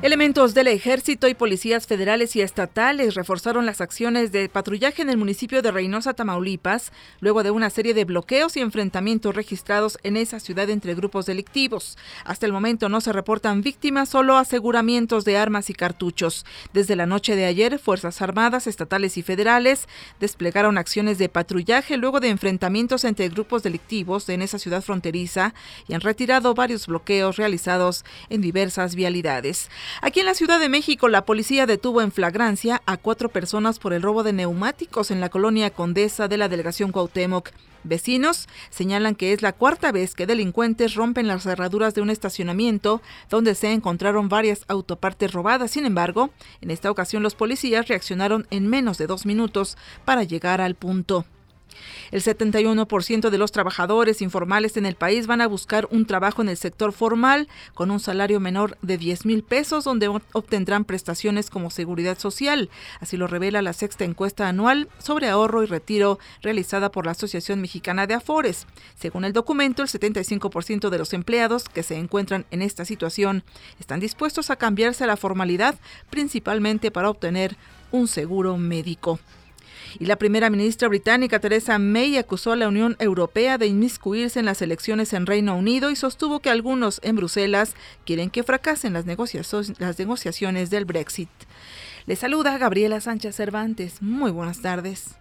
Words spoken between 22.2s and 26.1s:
de enfrentamientos entre grupos delictivos en esa ciudad fronteriza y han